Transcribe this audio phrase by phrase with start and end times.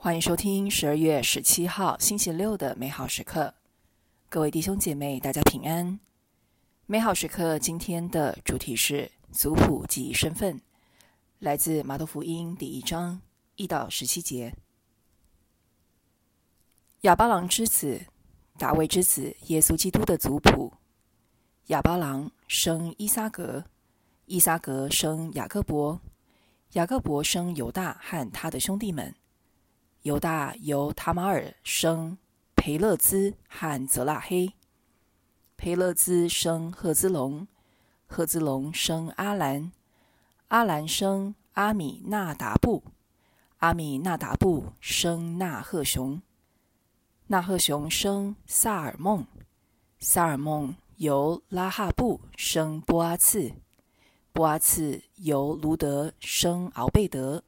[0.00, 3.52] 欢迎收听十二月十七号星期六的美好时刻，
[4.28, 5.98] 各位弟兄姐妹，大家平安。
[6.86, 10.60] 美好时刻今天的主题是族谱及身份，
[11.40, 13.20] 来自马太福音第一章
[13.56, 14.54] 一到十七节。
[17.00, 18.06] 亚巴郎之子，
[18.56, 20.74] 大卫之子，耶稣基督的族谱。
[21.66, 23.64] 亚巴郎生伊撒格，
[24.26, 26.00] 伊撒格生雅各伯，
[26.74, 29.12] 雅各伯生犹大和他的兄弟们。
[30.02, 32.16] 犹大由塔马尔生
[32.54, 34.52] 培勒兹和泽拉黑，
[35.56, 37.46] 培勒兹生赫兹龙，
[38.06, 39.72] 赫兹龙生阿兰，
[40.48, 42.84] 阿兰生阿米纳达布，
[43.58, 46.22] 阿米纳达布生纳赫雄，
[47.26, 49.26] 纳赫雄生萨尔梦，
[49.98, 53.52] 萨尔梦由拉哈布生波阿次，
[54.32, 57.42] 波阿次由卢德生敖贝德。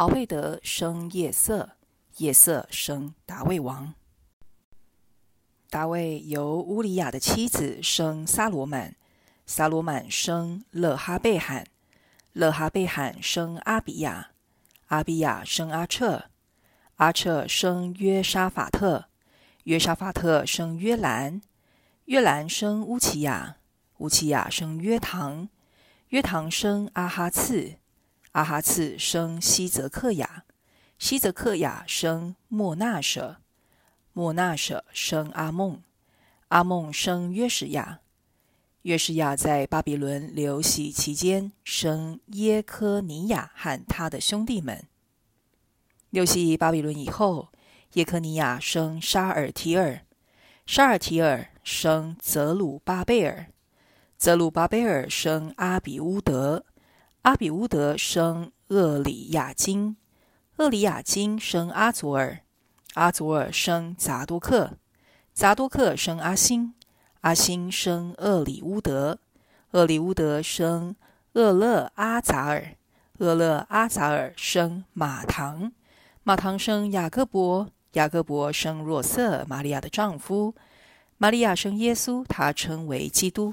[0.00, 1.72] 敖贝德生夜色，
[2.16, 3.92] 夜色生达卫王。
[5.68, 8.96] 大卫由乌里亚的妻子生撒罗满，
[9.44, 11.66] 撒罗满生勒哈贝罕，
[12.32, 14.30] 勒哈贝罕生阿比亚，
[14.86, 16.30] 阿比亚生阿彻，
[16.96, 19.04] 阿彻生约沙法特，
[19.64, 21.42] 约沙法特生约兰，
[22.06, 23.58] 约兰生乌奇亚，
[23.98, 25.50] 乌奇亚生约唐，
[26.08, 27.79] 约唐生阿哈次。
[28.32, 30.44] 阿哈次生西泽克雅，
[30.98, 33.38] 西泽克雅生莫纳舍，
[34.12, 35.82] 莫纳舍生阿梦，
[36.48, 38.00] 阿梦生约什亚，
[38.82, 44.86] 约什亚在巴比伦流徙期间生耶科尼亚和他的兄弟们。
[46.10, 47.48] 流徙巴比伦以后，
[47.94, 50.06] 耶科尼亚生沙尔提尔，
[50.66, 53.48] 沙尔提尔生泽鲁巴贝尔，
[54.16, 56.64] 泽鲁巴贝尔生阿比乌德。
[57.22, 59.94] 阿比乌德生厄里亚金，
[60.56, 62.40] 厄里亚金生阿祖尔，
[62.94, 64.78] 阿祖尔生杂多克，
[65.34, 66.72] 杂多克生阿辛，
[67.20, 69.18] 阿辛生厄里乌德，
[69.72, 70.96] 厄里乌德生
[71.34, 72.76] 厄勒阿扎尔，
[73.18, 75.72] 厄勒阿扎尔生马唐，
[76.22, 80.54] 马唐生雅各伯，雅各伯生若瑟，玛利亚的丈夫，
[81.18, 83.52] 玛利亚生耶稣，他称为基督。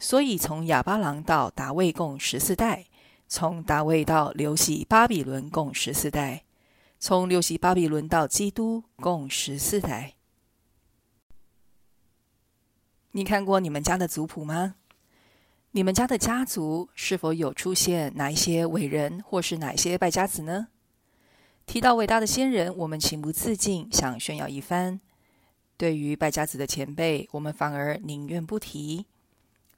[0.00, 2.84] 所以，从亚巴郎到达卫共十四代；
[3.28, 6.44] 从大卫到流徙巴比伦共十四代；
[6.98, 10.14] 从流徙巴比伦到基督共十四代。
[13.12, 14.76] 你看过你们家的族谱吗？
[15.72, 20.68] 你们家的家族是否有出现哪一些伟人，或是哪一些败家子呢？
[21.66, 24.98] 提到伟大的先人，我们情不自禁想炫耀一番；
[25.76, 29.04] 对于败家子的前辈，我们反而宁愿不提。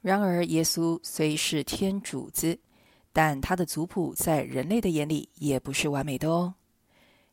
[0.00, 2.56] 然而，耶稣虽是天主子，
[3.12, 6.54] 但他的族谱在人类的眼里也不是完美的哦。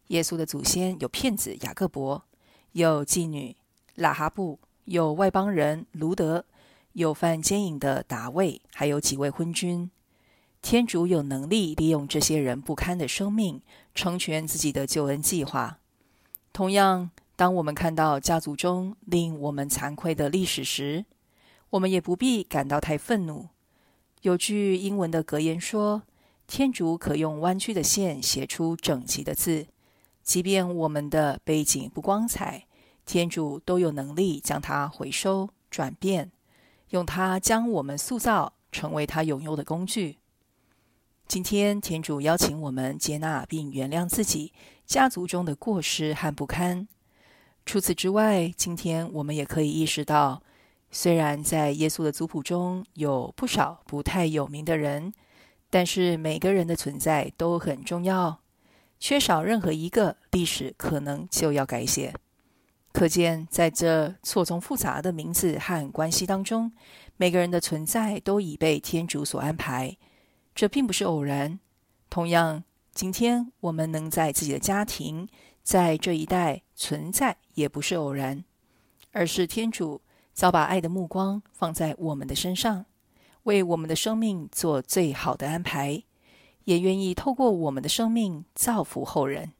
[0.07, 2.23] 耶稣的祖先有骗子雅各伯，
[2.71, 3.55] 有妓女
[3.95, 6.45] 拉哈布，有外邦人卢德，
[6.93, 9.91] 有犯奸淫的达卫，还有几位昏君。
[10.61, 13.61] 天主有能力利用这些人不堪的生命，
[13.93, 15.79] 成全自己的救恩计划。
[16.51, 21.05] 同样，当我们看到家族中令我们惭愧的历史时，
[21.69, 23.49] 我们也不必感到太愤怒。
[24.21, 26.01] 有句英文的格言说
[26.47, 29.67] ：“天主可用弯曲的线写出整齐的字，
[30.23, 32.65] 即便我们的背景不光彩，
[33.05, 36.31] 天主都有能力将它回收、转变，
[36.89, 40.17] 用它将我们塑造成为他拥有的工具。”
[41.27, 44.51] 今天，天主邀请我们接纳并原谅自己
[44.85, 46.87] 家族中的过失和不堪。
[47.65, 50.41] 除此之外，今天我们也可以意识到。
[50.99, 55.13] 虽然在耶稣的族谱中有不少不太有名的人，
[55.69, 58.39] 但是每个人的存在都很重要。
[58.99, 62.15] 缺少任何一个，历史可能就要改写。
[62.93, 66.71] 可见，在这错综复杂的名字和关系当中，
[67.15, 69.95] 每个人的存在都已被天主所安排，
[70.55, 71.59] 这并不是偶然。
[72.09, 75.29] 同样，今天我们能在自己的家庭，
[75.61, 78.43] 在这一代存在，也不是偶然，
[79.11, 80.01] 而是天主。
[80.37, 82.85] 早把爱的目光放在我们的身上，
[83.41, 86.03] 为我们的生命做最好的安排，
[86.65, 89.53] 也愿意透过我们的生命造福后人。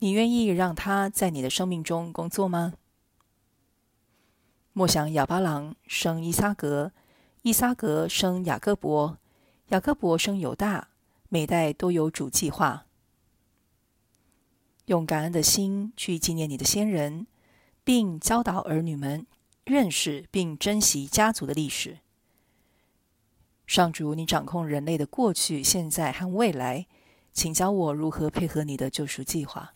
[0.00, 2.72] 你愿意让他在你的生命中工作吗？
[4.72, 6.90] 莫想亚巴郎生伊撒格，
[7.42, 9.16] 伊撒格生雅各伯，
[9.68, 10.88] 雅各伯生犹大，
[11.28, 12.86] 每代都有主计划。
[14.86, 17.28] 用感恩的心去纪念你的先人，
[17.84, 19.24] 并教导儿女们。
[19.64, 21.98] 认识并珍惜家族的历史。
[23.66, 26.86] 上主，你掌控人类的过去、现在和未来，
[27.32, 29.72] 请教我如何配合你的救赎计划。